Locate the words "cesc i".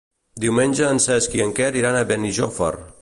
1.05-1.43